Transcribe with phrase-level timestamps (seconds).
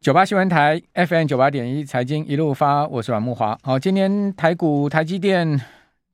[0.00, 3.58] 九八新闻台 FM 九八点一财经一路发，我是阮木华。
[3.62, 5.60] 好，今天台股台积电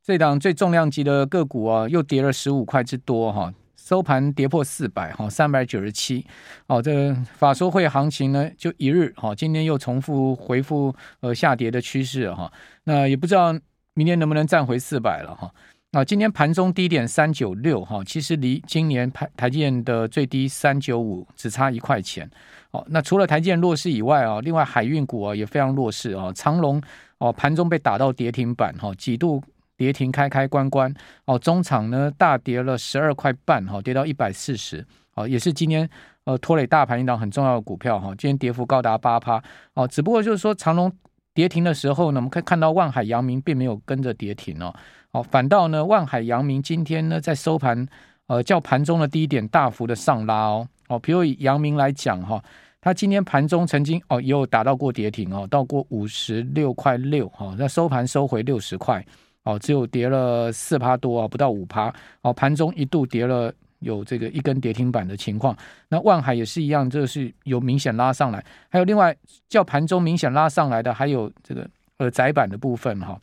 [0.02, 6.26] 这档最重量级的个股啊，又跌了十五块之多哈，收盘跌破四百哈，三百九十七。
[6.66, 12.52] 哦，这法说会行情呢，就一日哈，今天又重复回复呃下跌的趋势哈。
[12.82, 13.56] 那也不知道
[13.94, 15.48] 明天能不能站回四百了哈。
[15.96, 22.30] 啊，今天盘中低点三九六哈，其实离今年台台积电的最低三九五只差一块钱。
[22.70, 26.30] 哦，那除了台积电弱势以外啊，另外海运股啊也非常弱势啊。
[26.34, 26.78] 长荣
[27.16, 29.42] 哦盘中被打到跌停板哈，几度
[29.78, 30.94] 跌停开开关关
[31.24, 31.38] 哦。
[31.38, 34.84] 中场呢大跌了十二块半哈，跌到一百四十。
[35.14, 35.88] 哦，也是今天
[36.24, 38.08] 呃拖累大盘一档很重要的股票哈。
[38.08, 39.42] 今天跌幅高达八趴
[39.72, 39.88] 哦。
[39.88, 40.92] 只不过就是说长荣
[41.32, 44.74] 跌停的时候呢，我们可以看到万海、阳明并没有跟着跌停哦。
[45.16, 47.88] 哦，反倒呢，万海、阳明今天呢，在收盘，
[48.26, 50.68] 呃，较盘中的低点大幅的上拉哦。
[50.88, 52.42] 哦，比如以阳明来讲哈，
[52.82, 59.02] 它今天盘中曾经哦，也有达到过跌停哦，到过五十六块六哈，那收盘收回六十块
[59.44, 65.56] 哦，只有跌了四趴多啊，不到五趴哦，盘中一度跌了有这个一根跌停板的情况。
[65.88, 69.16] 那万海也是一样，这是有明显拉上来，还有另外
[69.48, 73.18] 较盘中明显拉上来的，还有这个呃窄板的部分哈。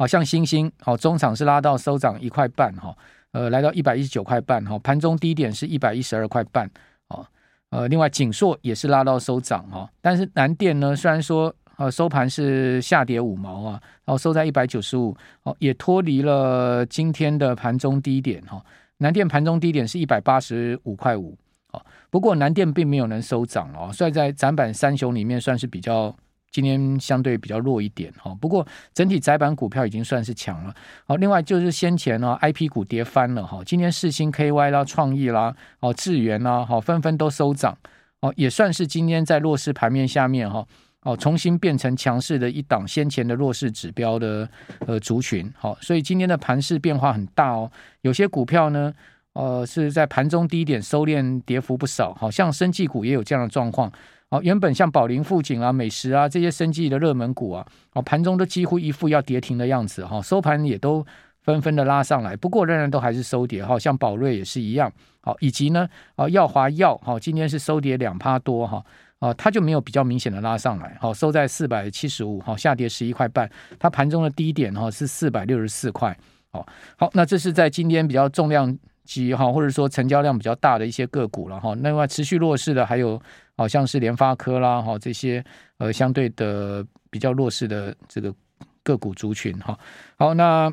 [0.00, 2.96] 好像星星，好，中场是拉到收涨一块半，哈，
[3.32, 6.66] 呃，来到一百一十九块半，哈，盘中低点是一百一十二块半，
[7.08, 7.22] 哦，
[7.68, 18.64] 呃，另外景硕也是拉到收涨，哈，但是南电呢，虽然说呃收盘是下跌五毛啊，然后收在一百九十五，哦，也脱离了今天的盘中低点，哈，
[18.96, 21.36] 南电盘中低点是一百八十五块五，
[21.72, 26.16] 哦，不过南电并没有能收涨哦，所以在展板三雄里面算是比较。
[26.52, 30.74] 今天相对比较弱一点哈，不过整体窄板股票已经算是强了。
[31.06, 37.76] 好，另外就是先前呢，I P 股跌翻了哈，今天世星 K Y 啦、创意啦、哦智源啦，好纷纷都收涨，
[38.20, 40.66] 哦也算是今天在弱势盘面下面哈，
[41.02, 44.48] 哦重新变成强势的一档，先前的弱势指标的
[44.86, 48.92] 呃族群，好，所以今天的盘势变化很大哦，有些股票呢，
[49.34, 53.92] 呃是在盘中低点收敛跌幅不少，好像生技股也有这样的状况。
[54.32, 61.04] 好，原本像宝林富锦啊、美食啊这些生计的热门股啊，哦，盘中都几乎一副要跌停的样子哈，收盘也都
[61.40, 68.80] 纷纷的拉上来，不过仍然都还是收跌哈，像宝瑞也是一样，好，以及呢，啊，耀华药哈，今天是收跌两趴多哈，
[69.18, 76.16] 啊，它就没有比较明显的拉上来，好，收在四百七十五，好，下跌十一块半，它盘中的低点哈是四百六十四块，
[76.52, 76.64] 好，
[76.96, 78.78] 好，那这是在今天比较重量
[79.10, 83.20] 级哈，或者说成交量比较大的一些个股了哈，另外持续弱势的还有。
[83.60, 85.44] 好像是联发科啦，哈这些
[85.76, 88.34] 呃相对的比较弱势的这个
[88.82, 89.78] 个股族群哈。
[90.16, 90.72] 好，那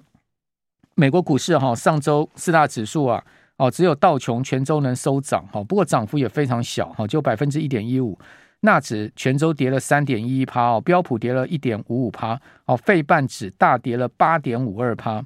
[0.96, 3.22] 美国股市哈上周四大指数啊，
[3.58, 8.18] 哦只有道琼全周能收涨哈，不过涨幅也非常小哈，就百分之一点一五。
[8.62, 15.24] 纳指全周跌了三点一一趴哦，标普跌了一点五五趴哦，费半指大跌了八点五二趴。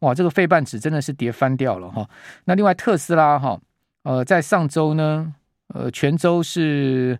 [0.00, 2.08] 哇，这个费半指真的是跌翻掉了哈。
[2.44, 3.60] 那另外特斯拉哈，
[4.02, 5.34] 呃在上周呢。
[5.74, 7.18] 呃，全周是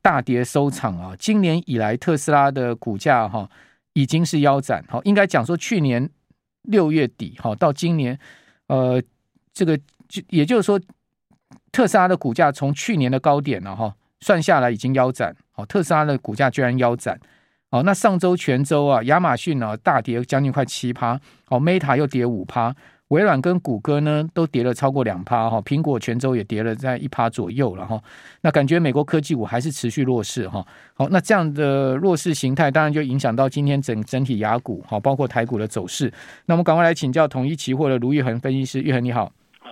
[0.00, 1.16] 大跌收场啊！
[1.18, 3.50] 今年以来，特斯拉的股价哈
[3.94, 4.84] 已经是腰斩。
[4.88, 6.08] 好，应该讲说，去年
[6.62, 8.16] 六月底哈到今年，
[8.68, 9.02] 呃，
[9.52, 9.76] 这个
[10.08, 10.80] 就也就是说，
[11.72, 15.36] 特斯拉的股价从去年的高点了哈，算下来已经腰斩。
[15.50, 17.18] 好，特斯拉的股价居然腰斩。
[17.70, 22.74] 好，那上周全周啊，亚马逊呢大跌将近快七趴，好，Meta 又跌五趴。
[23.08, 28.02] 微软跟谷歌呢都跌了超过两趴哈，苹果全周也跌了在一趴左右了哈。
[28.40, 30.64] 那感觉美国科技股还是持续弱势哈。
[30.94, 36.10] 好，那这样的弱势形态当然就影响到今天整整体亚股哈，包括台股的走势。
[36.46, 39.30] 那我们赶快来请教统一期货的卢昱恒分析师，昱恒你好。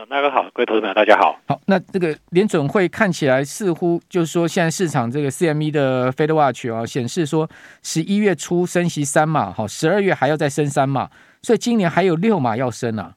[0.09, 1.39] 那个好，各位投资朋友大家好。
[1.47, 7.49] 好，那这个联准会看起来似乎就是说，现在市场这个 CME 的 Fed Watch 啊显示说，
[7.83, 11.11] 十一月初升息三码，好，十二月还要再升三码，
[11.43, 13.15] 所以今年还有六码要升啊。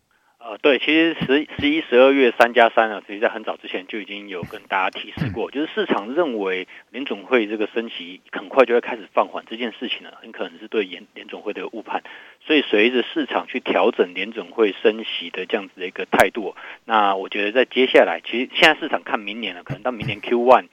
[0.61, 12.03] 对，其实十十一、十二月三加三啊，其实在很早之前就已经有跟大家提示过，就是市场认为联总会这个升息很快就会开始放缓这件事情呢，很可能是对联联总会的误判，
[12.45, 16.55] 所以随着市场去调整联总会升息的这样子的一个态度，
[16.85, 20.67] 那我觉得在接下来，其实现在市场看明年了，可能到明年 Q one。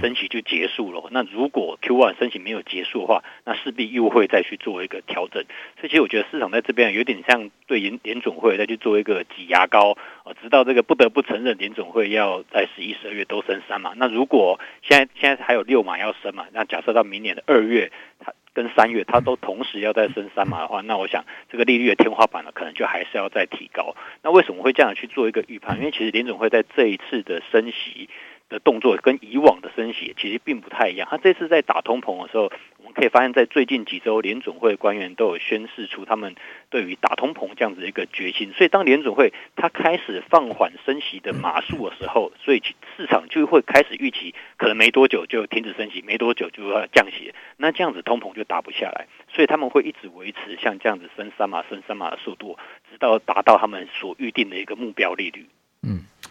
[0.00, 1.08] 升息就结束了。
[1.10, 5.44] 那如果 Q1 升息没有结束的话，那势必又会再去做一个调整。
[5.78, 13.92] 所以其实我觉得市场在这边有点像对联联总会再去做一个挤牙膏啊，直到这个不得不承认联总会要在十一、十二月都升三嘛。
[13.96, 16.46] 那如果现在现在还有六码要升嘛？
[16.52, 23.94] 那假设到明年的二月，它跟三月它都同时要再升三码的话，那我想这个利率的天花板呢，可能就还是要再提高。
[24.22, 25.76] 那为什么会这样去做一个预判？
[25.78, 28.08] 因为其实联总会在这一次的升息。
[28.48, 31.08] 的动作跟以往的升息其实并不太一样。
[31.10, 36.36] 他这次在打通膨的时候，我们可以发现，在最近几周，联准会官员都有宣示出他们
[36.70, 38.52] 对于打通膨这样子一个决心。
[38.52, 42.62] 所以，当联准会他开始放缓升息的码数的时候，所以
[42.96, 47.34] 市场就会开始预期，可能没多久就停止升息，没多久就要降息。
[47.56, 52.56] 那这样子通膨就打不下来，所以他们会一直维持像这样子升三码、升三码的速度，
[52.90, 55.46] 直到达到他们所预定的一个目标利率。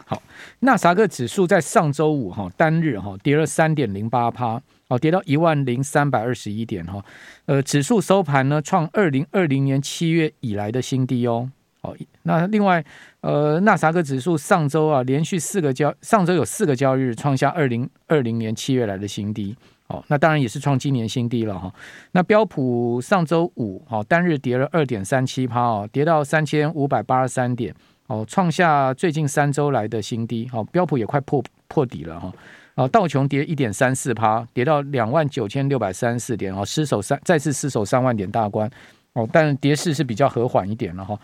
[0.07, 0.21] 好，
[0.59, 7.03] 纳斯达克指数在上周五哈单日哈跌了三点零八趴，哦跌到一万零三百二十一点哈，
[7.47, 11.49] 呃指数收盘呢创二零二零年七月以来的新低哦。
[11.81, 12.85] 好，那另外
[13.21, 19.55] 呃纳斯达克指数上周啊连续四个交上周有四个交易日创下二零二零年七月来的新低，
[19.87, 21.73] 哦那当然也是创今年新低了哈。
[22.11, 27.73] 那标普上周五好单日跌了二点三七趴哦，跌到三千五百八十三点。
[28.07, 30.47] 哦，创下最近三周来的新低。
[30.49, 32.33] 好，标普也快破破底了哈。
[32.75, 36.53] 啊，道琼跌一点三四趴，跌到两万九千六百三十四点。
[36.53, 38.69] 哦，失守三，再次失守三万点大关。
[39.13, 41.19] 哦，但跌势是比较和缓一点了哈。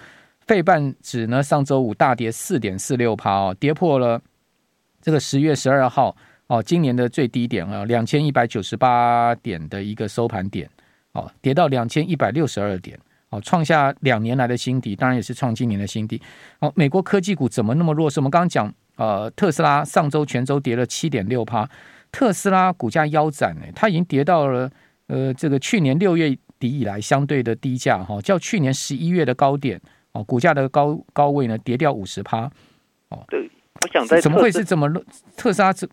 [0.47, 4.19] 费半指呢，上周五大跌四点四六趴哦，跌破了
[5.01, 6.15] 这个十月十二号
[6.47, 10.69] 哦，今年的最低点啊，两千一百九十八点的一个收盘点。
[11.11, 12.97] 哦，跌到两千一百六十二点。
[13.31, 16.21] 哦，创下两年来的新低，当然也是创今年的新低。
[16.59, 18.19] 哦，美国科技股怎么那么弱势？
[18.19, 21.67] 我们刚刚讲，呃，特斯拉上周全周跌了七点六趴，
[22.11, 24.69] 特斯拉股价腰斩呢，它已经跌到了
[25.07, 29.79] 呃这个去年六月底以来相对的低价哈，较去年十一月的高点
[30.11, 32.51] 哦，股价的高高位呢跌掉五十趴。
[33.07, 33.49] 哦，对，
[33.81, 35.01] 我想在怎么会是这么弱？
[35.37, 35.87] 特斯拉这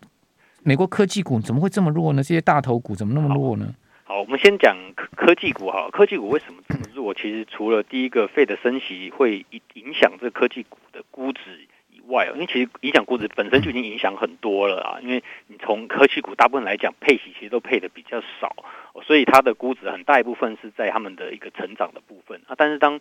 [0.65, 2.21] 美国科技股怎么会这么弱呢？
[2.21, 3.73] 这些大头股怎么那么弱呢？
[4.09, 5.91] 好，我们先讲科科技股哈。
[5.93, 7.13] 科技股为什么这么弱？
[7.13, 14.99] 其实除了第一个费的升息会影影响这科技股的估值以外，因为其实影响估值本身就已经影响很多了啊。
[15.03, 18.57] 因为你从科技股大部分来讲，配息其实都配的比较少，
[19.05, 22.55] 所以它的估值很大一部分是在他们的一个成长的部分啊。
[22.57, 23.01] 但是当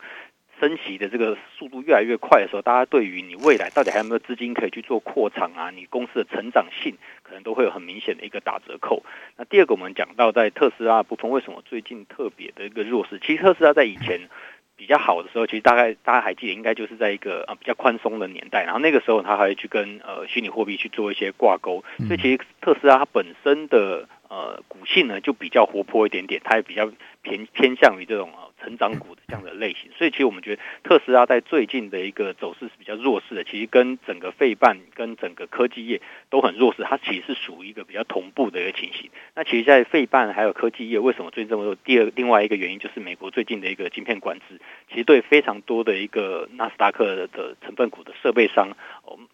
[0.60, 5.70] 升息的这个速度越来越快的时候，大家对于你未来到底还有没有资金可以去做扩张啊？
[5.70, 9.04] 你公司的成长性可能都会有很明显的一个打折扣。
[9.38, 13.20] 那第二个，我们讲到在特斯拉部分，为什么最近特别的一个弱势？
[13.20, 14.30] 其实特斯拉在以前
[14.76, 28.32] 比较好的时候，其实大概大家还记得，应该就是在一个啊比较宽松的年代，然后那个时候他还会去跟呃虚拟货币去做一些挂钩，所以其实特斯拉它本身的呃股性呢就比较活泼一点点，它也比较偏偏向于这种。
[28.62, 33.44] 成长股的这样的类型，所以其实我们觉得特斯拉在最近的一个走势是比较弱势的。
[33.44, 39.10] 其实跟整个费半跟整个科技业都很弱势，它其实是属于一个比较同步的一个情形。
[39.36, 41.76] 那其实，在费半还有科技业为什么最近这么弱？
[41.76, 48.70] 第二，另外一个原因就是美国最近的一个晶片管制，其实对非常多的一个纳斯达克的成分股的设备商，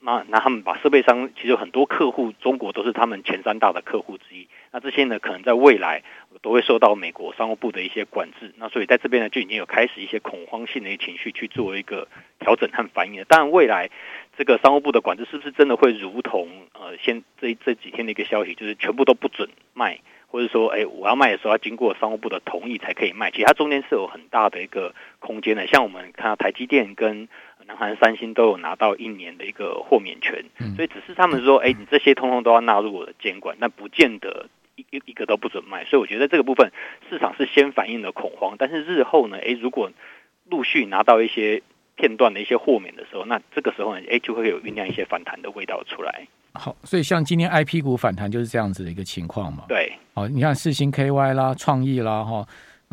[0.01, 4.47] 那那他们把设备商其实有很多客户，中国都是他们前三大的客户之一。
[4.71, 6.03] 那这些呢，可能在未来。
[6.41, 12.07] 都会受到美国商务部的一些管制，那所以在这边呢，就已经有开始一些恐慌性的一些情绪去做一个
[12.39, 13.25] 调整和反应了。
[13.25, 13.89] 当然，未来
[14.35, 23.31] 这个商务部的管制是不是真的会如同呃，先这这几天的一个消息，就是全部都不准卖，或者说，哎，我要卖的时候要经过商务部的同意才可以卖？
[23.31, 25.65] 其实它中间是有很大的一个空间的。
[25.67, 27.29] 像我们看到台积电跟
[27.67, 30.43] 南韩三星都有拿到一年的一个豁免权，
[30.75, 34.47] 所以只是他们说，哎，你这些通通都要纳入我的监管，但不见得。
[34.75, 36.71] 一一一个都不准卖，所以我觉得这个部分
[37.07, 39.91] 市场是先反映了恐慌，但是日后呢，诶，如果
[40.49, 41.61] 陆续拿到一些
[41.95, 46.27] 片段的一些豁免的时候，那这个时候呢，诶，就会有酝酿一些反弹的味道出来。
[46.53, 49.65] 好，所以像今天 I P 股反弹就是这样子的一个情况嘛。
[49.67, 52.43] 对，好，你看四星 K Y 啦、创意啦，哈，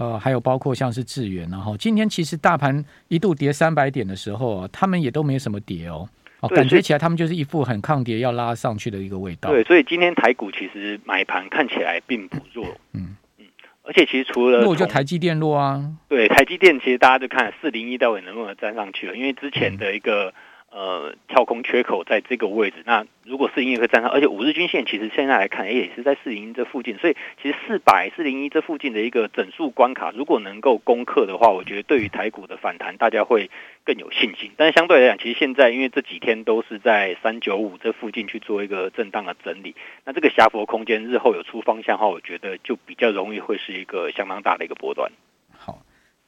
[0.00, 6.09] 呃，还有包括像是智原，然后今天其实大盘一度跌三百点的时候啊，他们也都没什么跌哦。
[6.40, 9.50] 哦，感觉起来他们就是一副很抗跌要拉上去的一个味道。
[9.50, 12.66] 对，所以今天台股其实买盘看起来并不弱。
[12.95, 13.45] 嗯嗯，
[13.83, 15.92] 而且其实除了弱就台积电弱啊。
[16.09, 20.28] 对，台积电其实大家就看四零一到底能不能站上去了，因为之前的一个。
[20.28, 20.35] 嗯
[20.73, 33.50] 呃，跳空缺口在这个位置，那如果四零一可以站上，而且五日均线其实现在来看，也是在四零一这附近，所以其实四百四零一这附近的一个整数关卡，如果能够攻克的话，我觉得对于台股的反弹，大家会
[33.85, 34.53] 更有信心。
[34.57, 39.75] 但是相对来讲，其实现在因为这几天都是在三九五这附近去做一个震荡的整理，
[40.05, 45.11] 那这个狭幅空间日后有出方向的话，我觉得就比较容易会是一个相当大的一个波段。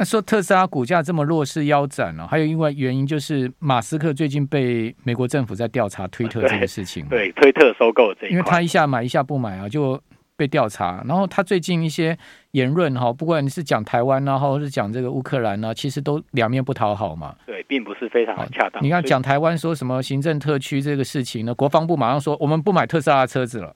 [0.02, 7.06] 那说特斯拉股价这么弱势腰斩了，还有另外原因就是马斯克最近被美国政府在调查推特这个事情。
[7.06, 10.02] 对，对，推特收购这一块，因为他一下买一下不买啊，就
[10.37, 12.18] 被调查，然后他最近一些
[12.50, 17.37] 言论哈，不管你是讲台湾啊，或者是讲这个乌克兰啊，其实都两面不讨好嘛。
[17.47, 18.82] 对，并不是非常的恰当。
[18.82, 21.54] 你看讲台湾说什么行政特区这个事情呢？
[21.54, 23.73] 国防部马上说我们不买特斯拉的车子了。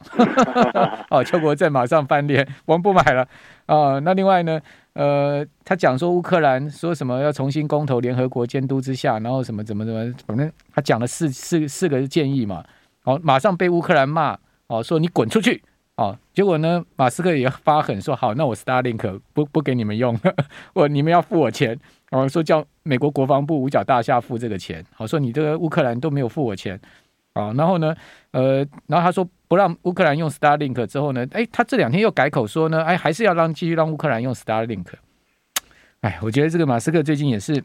[1.08, 3.22] 哦，邱国正马上翻脸，我们不买了
[3.66, 4.00] 啊、呃。
[4.00, 4.60] 那另外呢，
[4.96, 12.64] 呃，他讲说乌克兰说什么要重新公投，联合国监督之下，然后什么怎么怎么，反正他讲了四四四个建议嘛。
[13.04, 14.38] 哦，马上被乌克兰骂
[14.68, 15.62] 哦，说你滚出去。
[15.96, 20.18] 哦，结果呢，马斯克也发狠说：“好，那我 Starlink 不不给你们用，
[20.74, 21.78] 我你们要付我钱。”
[22.10, 24.84] 哦，说叫美国国防部五角大厦付这个钱。
[24.94, 26.80] 好，说你这个乌克兰都没有付我钱。
[27.36, 27.94] 啊，然后呢，
[28.30, 34.86] 呃，然后他说不让乌克兰用 Starlink 之后呢，哎，他这两天又改口说呢，哎，还是要让继续让乌克兰用 Starlink。
[36.00, 37.62] 哎，我觉得这个马斯克最近也是。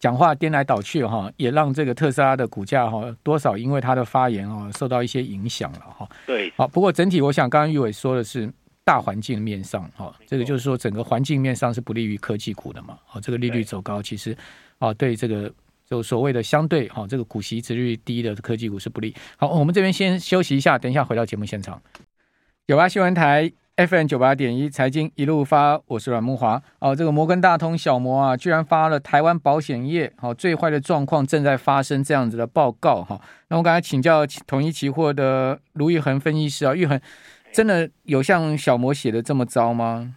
[0.00, 6.08] 讲话颠来倒去哈，也让这个特斯拉的股价哈多少因为他的发言哦受到一些影响了哈。
[6.24, 8.48] 对，好，不过整体我想刚刚玉伟说的是
[8.84, 12.96] 大环境面上哈，这个就是说整个环境面上是不利于科技股的嘛。
[13.06, 14.36] 好，这个利率走高，其实
[14.78, 15.52] 啊对这个
[15.88, 19.14] 就所谓的相对哈这个股息殖率低的科技股是不利。
[19.36, 21.80] 好，我们这边先休息一下，等一下回到节目现场。
[22.66, 23.52] 九八新闻台。
[23.78, 26.60] FM 九八点一财经一路发，我是阮木华。
[26.80, 37.00] 哦，这个摩根大通小摩啊，居然发了台湾保险业好、哦、最坏的状况正在发生这样子的报告哈、那我刚才请教统一期货的卢昱衡分析师啊，玉恒
[37.52, 40.16] 真的有像小摩写的这么糟吗？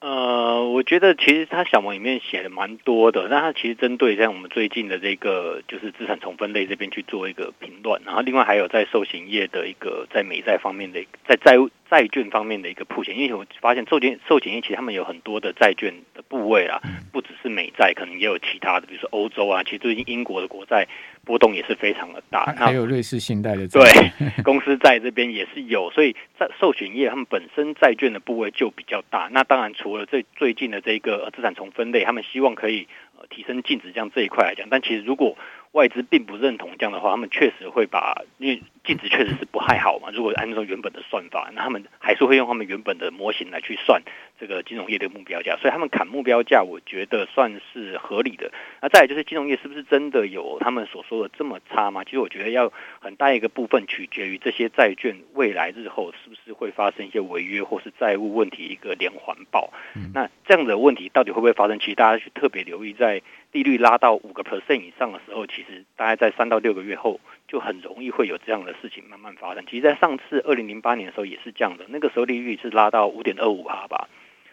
[0.00, 20.86] 呃，我觉得其实他小文里面写的蛮多的，那他其实针对像我们最近的这个就是资产重分类这边去做一个评论，然后另外还有在寿险业的一个在美债方面的在债务债券方面的一个铺险，因为我发现寿险寿险业其实他们有很多的债券的部位啊，不只是美债，可能也有其他的，比如说欧洲啊，其实最近英国的国债
[21.28, 23.84] 波动也是非常的大，还有瑞士信贷的对
[24.42, 29.28] 公司在这边也是有，所以在寿险业他们本身债券的部位就比较大。
[29.30, 35.36] 那当然除了最最近的这个资产重分类，他们希望可以呃提升净值这样这一块来讲，但其实如果
[35.72, 40.10] 外资并不认同这样的话，他们确实会把，因为净值确实是不太好嘛。
[40.12, 44.02] 如果按照原本的算法，那他们还是会用他们原本的模型来去算
[44.40, 48.50] 这个金融业的目标价，所以他们砍目标价，我觉得算是合理的。
[48.80, 52.02] 那再来就是金融业是不是真的有他们所说的这么差吗？
[52.02, 59.70] 其实我觉得要很大一个部分取决于这些债券未来日后是不是会发生一些违约或是债务问题一个连环爆。
[60.14, 61.78] 那这样的问题到底会不会发生？
[61.78, 63.07] 其实大家去特别留意在。
[63.08, 63.22] 在
[63.52, 69.64] 利率拉到五个 percent 以上的时候，其实大概在三到六个月后，就很容易会有这样的事情慢慢发生。
[69.64, 74.08] 其实，在上次二零零八年的时候也是这样的，那个时候利率是拉到五点二五趴吧，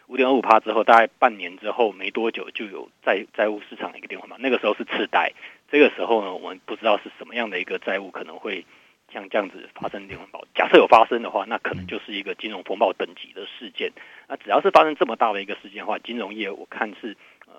[0.07, 4.37] 五点二五趴之后，大概半年之后没多久就有债债务市场的一个变化嘛。
[4.39, 5.33] 那个时候是次贷，
[5.69, 8.65] 这个时候呢，我们不知道是什么样的一个债务可能会
[9.11, 10.41] 像这样子发生连环爆。
[10.55, 13.91] 假设有发生的话，那可能就是一个金融风暴等级的事件。
[14.29, 17.17] 那只要是发生这么大的一个事件的话，金融业我看是。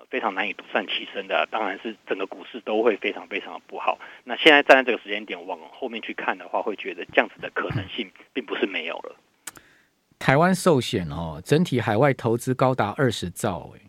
[0.09, 3.99] 非常难以独善其身的，当然是整个股市都会非常非常的不好。
[4.23, 9.15] 那现在站在这个时间点往后面去看的话，会觉得这样子的可能性并不是没有了。
[10.17, 13.81] 台湾寿险哦，整体海外投资高达二十兆哎。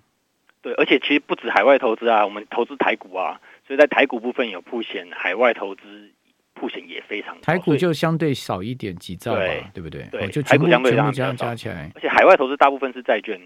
[0.60, 6.10] 对，而且其实不止海外投资啊，我们投资台股啊，所以在台股部分有铺险，海外投资
[6.54, 7.42] 曝险也非常多。
[7.42, 10.02] 台股就相对少一点几兆吧，对，对不对？
[10.10, 13.40] 对，哦、就台股相对加加加起来，而且海外投资大部分是债券。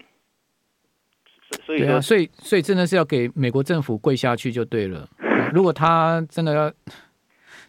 [1.65, 5.07] 所以所以所以真的是要给美国政府跪下去就对了。
[5.53, 6.71] 如果他真的要，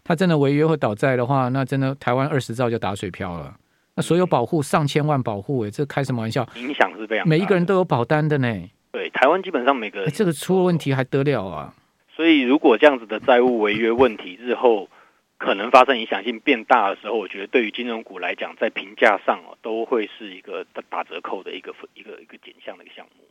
[0.03, 3.55] 他真的违约或倒债的话，那真的台湾二十兆就打水漂了。
[3.95, 6.47] 那所有保护上千万保护，哎，这开什么玩笑？
[6.55, 8.69] 影响是非常，每一个人都有保单的呢。
[8.91, 11.73] 对，台湾基本上每个人这个出了问题还得了啊？
[12.15, 14.89] 所以如果这样子的债务违约问题日后
[15.37, 23.23] 可能发生影响性变大的时候，我觉得对于金融股来讲，在评价上哦，都会是一个打折扣的一个一个一个减项的一个项目。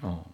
[0.00, 0.24] 哦，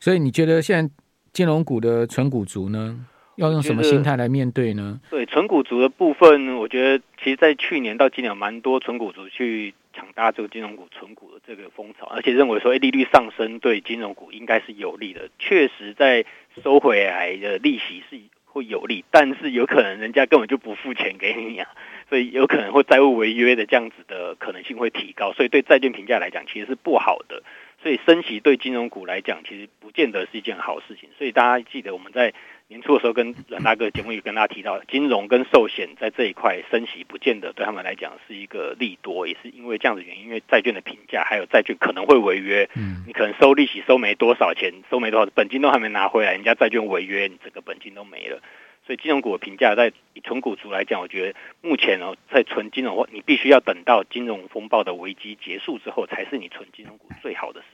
[0.00, 0.94] 所以你觉得现在
[1.32, 3.04] 金融股的纯股族呢，
[3.36, 5.00] 要用什么心态来面对呢？
[5.10, 15.28] 对，纯股族的部分，我觉得其实，在去年到今年，有蛮多纯股族去抢搭这个金融股存股的这个风潮，而且认为说，哎，利率上升对金融股应该是有利的。
[15.38, 16.24] 确实，在
[16.62, 21.68] 收回来的利息是会有利，但是有可能人家根本就不付钱给你啊，
[22.08, 27.42] 所以有可能会债务违约的这样子的可能性会提高，所以对债券评价来讲，其实是不好的。
[27.84, 31.10] 所以升息对金融股来讲，其实不见得是一件好事情。
[31.18, 32.32] 所以大家记得我们在
[32.68, 48.40] 年初的时候跟阮大哥节目也跟大家提到，金融跟寿险在这一块升息，不见得对他们来讲是一个利多，也是因为这样的原因，因为债券的评价还有债券可能会违约，嗯，你可能收利息收没多少钱，收没多少，本金都还没拿回来，人家债券违约，你整个本金都没了。
[48.86, 57.73] 所以金融股的评价，在以纯股族来讲，我觉得目前哦，在纯金融，你必须要等到金融风暴的危机结束之后，才是你纯金融股最好的时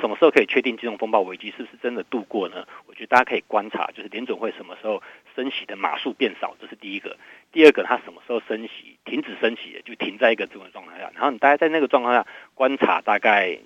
[0.00, 2.66] 什么时候可以确定金融风暴危机是不是真的度过呢？
[2.86, 5.02] 我觉得大家可以观察，就是联准会什么时候
[5.34, 7.16] 升息的码数变少，这是第一个。
[7.52, 11.10] 第二个，它什么时候升息，停止升息，就停在一个这种状态下。
[11.14, 13.58] 然后你大概在那个状况下观察大概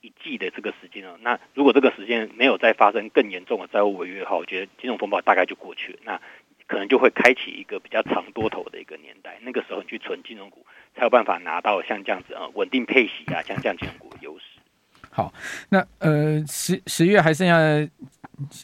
[0.00, 1.16] 一季的这个时间哦。
[1.20, 5.98] 那如果这个时间没有再发生更严重的债务违约的话，我觉得金融风暴大概就过去了。
[6.04, 6.20] 那
[6.66, 9.38] 可能就会开启一个比较长多头的一个年代。
[9.42, 14.15] 那个时候你去存金融股，才有办法拿到像这样子啊稳定配息啊，像这样金融股。
[15.16, 15.32] 好，
[15.70, 17.56] 那呃十十月还剩下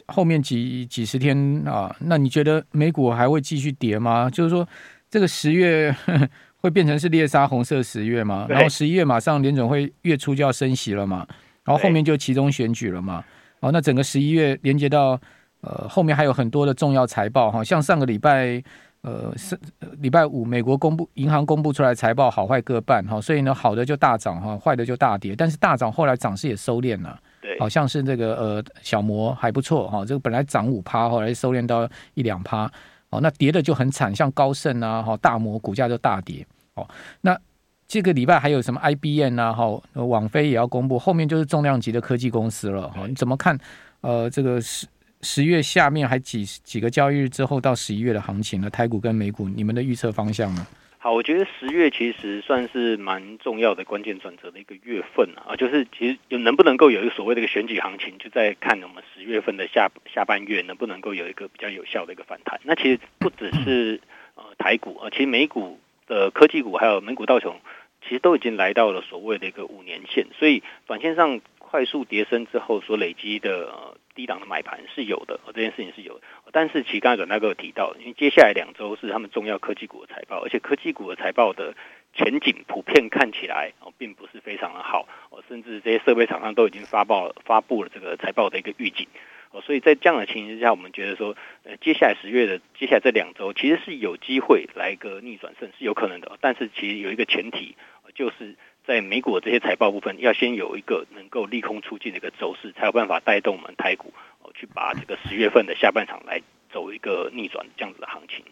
[0.05, 4.29] 后面几几十天啊，那你觉得美股还会继续跌吗？
[4.29, 4.67] 就是说
[5.09, 5.91] 这个十月
[6.61, 8.45] 会变成是猎杀红色十月吗？
[8.47, 11.25] 然后十一月马上联总会月初就要升息了嘛，
[11.63, 13.25] 然后后面就其中选举了嘛。
[13.61, 15.19] 哦，那整个十一月连接到
[15.61, 18.63] 呃后面还有很多的重要财报哈，像上个礼拜。
[19.03, 19.59] 呃，是
[19.99, 25.35] 礼拜五，美国公布银行公布出来财报，好坏各半哈，所以呢，好的就大涨哈，坏的就大跌。
[25.35, 32.63] 但是大涨后来涨势也收敛了，对，好像是这个呃小摩还不错哈，这个本来涨五趴，后来收敛到一两趴，
[33.09, 36.87] 哦，那跌的就很惨，像高盛啊哈，大摩股价就大跌哦。
[37.19, 37.37] 那
[37.85, 43.05] 这个礼拜还有什么 IBM 啊哈，网飞也要公布，后面就是重量级的科技公司了哈。
[43.05, 43.59] 你怎么看？
[43.99, 44.87] 呃，这个是。
[45.23, 48.69] 十月下面还几几个交易日之后到十一月的行情呢？
[48.69, 50.67] 台股跟美股，你们的预测方向呢？
[50.99, 62.59] 好，我觉得十月其实算是蛮重要的关键转折的一个月份啊，就是其实有能不能够有一个所谓的一个选举行情，就在看我们十月份的下下半月能不能够有一个比较有效的一个反弹。
[62.63, 63.99] 那其实不只是
[64.35, 67.59] 呃台股啊，其实美股的科技股还有美股道琼，
[68.01, 71.41] 其实都已经来到了所谓的一个五年线，所以短线上
[71.73, 73.73] 快速跌升之后所累积的。
[73.73, 76.25] 呃低档的买盘是有的，这件事情是有的。
[76.51, 81.73] 但是其实刚才阮大哥有提到，因为接下来两周是他们重要科技股的财报，而且科技股的财报的
[82.13, 89.07] 前景普遍看起来哦，并不是非常的好哦，甚至这些设备厂商都已经发报发布了这个财报的一个预警
[89.49, 97.75] 哦，所以在这样的情形之下，我们觉得说，呃，接下来十月的接下来这两周其实是有机会来一个逆转胜是有可能的，但是其实有一个前提
[98.13, 98.55] 就是。
[98.85, 108.43] 在美股的这些财报部分，要先有一个能够利空出尽的一个走势，才有办法带动我们台股哦，去把这个十月份的下半场来走一个逆转这样子的行情。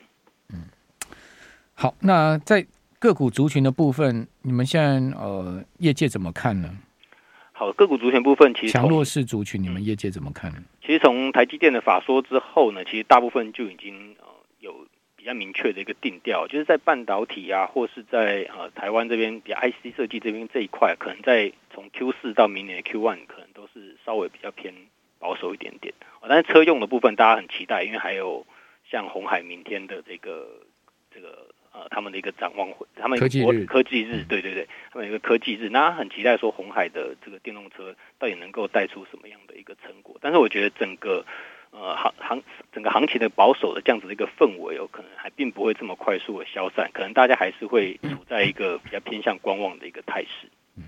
[0.53, 0.69] 嗯，
[1.73, 2.65] 好，那在
[2.97, 6.77] 个股族群的部分，你们现在呃业界怎么看呢？
[7.51, 10.63] 好，个股族群部分其实强弱势族群，你们业界怎么看呢？
[10.81, 14.15] 其实从台积电的法说之后呢，其实大部分就已经。
[15.21, 24.73] 比较明确的一个定调，就是在半导体啊，或是在呃台湾这边比较 IC 设计这边这一块，可能在从 Q 四到明年的 Q one，可能都是稍微比较偏
[25.19, 25.93] 保守一点点。
[26.27, 28.47] 但是车用的部分，大家很期待，因为还有
[28.89, 30.47] 像红海明天的这个
[31.13, 40.17] 这个呃他们的一个展望会，他们科技日，科技日，对对对，他们有一个科技日，那很期待说红海的这个电动车到底能够带出什么样的一个成果。
[40.19, 41.23] 但是我觉得整个。
[41.71, 50.49] 呃，行行整个行情的保守的这样子的一个氛围，有可能还并不会这么快速的消散，可能大家还是会处在一个比较偏向观望的一个态势。
[50.75, 50.83] 嗯，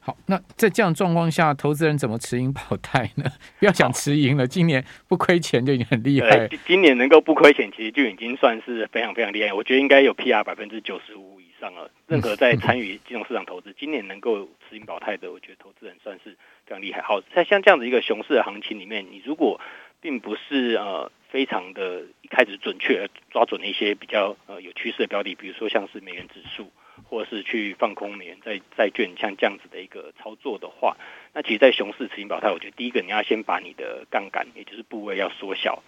[0.00, 3.24] 好，那在这样状况下，投资人怎么持盈保泰呢？
[3.60, 6.48] 不要讲持盈了，今年不亏钱就已经很厉害。
[6.66, 9.52] 今年能够不亏钱，其实就已经算是非常非常厉害。
[9.52, 11.90] 我觉得应该有 PR 百分之九十五以上了。
[12.06, 16.30] 任何在 参与金融市场投资，今年能够持盈保泰的，我觉得投资人算是
[16.64, 17.02] 非常厉害。
[17.02, 19.60] 好，在像这样子一个熊市的行情里面，你如果
[20.00, 26.70] 并不是呃非常的一开始准确抓准一些比较呃有趋势的标的，比如说像是美元指数，
[27.08, 30.96] 或者是去放空美元债债券，像这样子的一个操作的话，
[31.34, 35.82] 那其实，在熊市持盈保泰，我觉得第一个你要先把你的杠杆，也就是部位要缩小。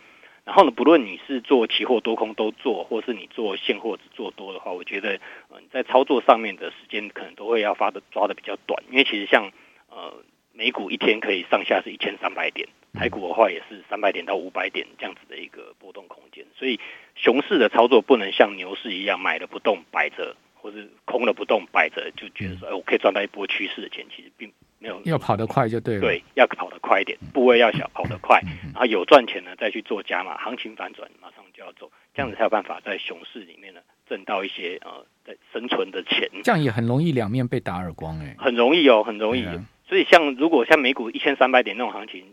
[0.44, 5.20] 然后呢，不论你是做期货多空都做，或是你做现货做多的话，我觉得
[5.50, 9.52] 嗯在操作上面的时间可能都会要发的抓的比较短，因为其实像
[9.88, 12.68] 呃美股一天可以上下是一千三百点。
[12.92, 16.78] 台股的话也是三百点到五百点这样子的一个波动空间，所以
[17.14, 25.00] 熊市的操作不能像牛市一样买了不动摆着，或是空了不动摆着，就觉得说哎，我可以赚到一波趋势的钱，其实并没有。
[25.04, 26.00] 要跑得快就对了。
[26.00, 28.40] 对，要跑得快一点，部位要小，跑得快，
[28.72, 36.28] 然后有赚钱呢再去做加码，行情反转马上就要走，这样子才有办法在熊市里面呢挣到一些呃在生存的钱。
[36.42, 39.44] 这样也很容易两面被打耳光哎，很容易哦，很容易。
[39.88, 42.24] 所以像如果像美股一千三百点那种行情。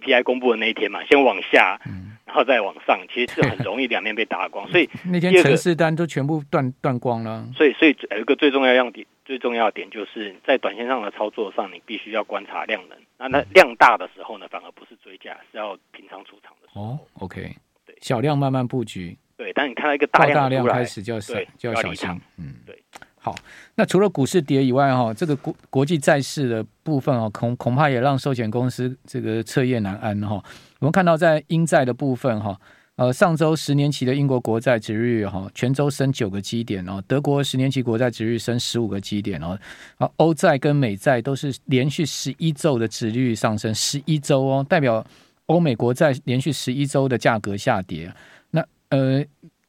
[0.00, 1.80] CPI 公布的那一天嘛，先往下，
[2.24, 4.68] 然后再往上，其实是很容易两面被打光。
[4.70, 7.48] 所以那天城市单都全部断断光了。
[7.54, 12.98] 所以，所以有一个最重要要点，最重要的点就是在短线上的操作上，你必须要观察量能。
[13.18, 16.82] 那那量大的时候呢，反而不是追价，是要平仓出场的时候。
[16.82, 17.56] 哦，OK，
[17.86, 17.96] 对。
[18.00, 19.16] 小量慢慢布局。
[19.38, 22.08] 对，但你看到一个大量，大量开始就要对就要小心。
[22.38, 22.78] 嗯，对。
[23.26, 23.34] 好，
[23.74, 30.40] 那除了股市跌以外，哈，这个国国际债市的部分哦，恐恐怕也让寿险公司这个彻夜难安哈。
[30.78, 32.56] 我们看到在英债的部分哈，
[32.94, 39.58] 呃，上周十年期的英国国债殖利率哈，全周升九个基点哦，德国十年期国债殖利率升十五个基点哦，
[39.96, 45.04] 啊，欧债跟美债都是连续十一周的殖利率上升，十一周哦，代表
[45.46, 48.14] 欧美国债连续十一周的价格下跌。
[48.52, 49.24] 那呃。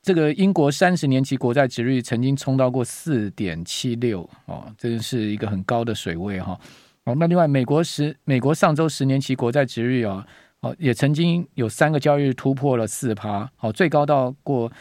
[0.07, 6.57] 这个英国三十年期国债殖利率曾经冲到过四点七六哦，这是一个很高的水位哈。
[7.03, 10.25] 哦，那另外美国十美国上周十年期国债殖利率啊，
[10.61, 14.71] 哦也曾经有三个交易日突破了四趴，哦最高到过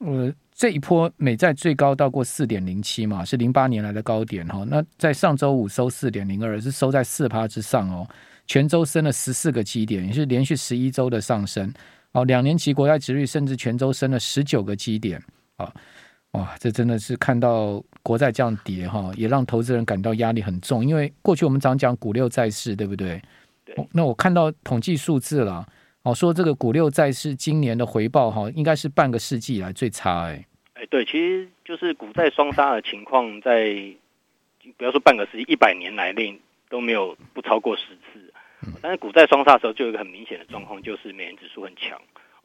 [0.00, 4.64] 呃这一波美债最高到过四点零七嘛，是零八年来的高点哈。
[4.68, 8.04] 那在上周五收四点零二，是收在四趴之上哦，
[8.48, 11.72] 全周升了十四个基点，也是连续十一周的上升。
[12.14, 15.22] 哦，两年期国债殖率甚至全周升了十九个基点
[15.56, 15.72] 啊！
[16.30, 20.84] 哇，这真的是看到国债这样跌哈，也让投资人感到压力很重。
[20.84, 23.20] 因为过去我们常讲股六债四，对不对？
[23.64, 23.76] 对。
[23.92, 25.66] 那我看到统计数字了，
[26.02, 30.44] 哦，说这个股六债四今年的回报哈，应该是半个世纪以来最差哎。
[30.74, 33.74] 哎，对，其实就是股债双杀的情况，在
[34.76, 38.23] 不要说半个世纪，一百年来令都没有不超过十次。
[38.82, 42.00] 但是股债双杀的时候，就有一个很明显的状况，就是美元指数很强，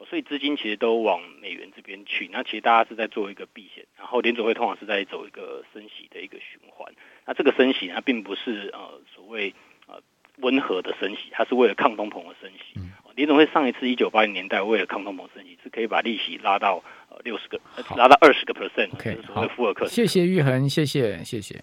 [0.08, 2.28] 所以资金其实都往美元这边去。
[2.32, 6.92] 那其实大家是在做一个避险，然后联准会通常是在走一个升息的一个循环。
[7.26, 9.54] 那这个升息它并不是呃所谓
[9.86, 10.00] 呃
[10.38, 12.80] 温和的升息，它是为了抗通膨的升息。
[13.16, 17.60] 联准会上一次一九八零年代为了抗通膨升息，是可以把利息拉到呃六十个，
[17.96, 19.84] 拉到二十个 percent，就是所谓福尔克。
[19.86, 21.62] 谢谢玉恒，谢谢谢谢。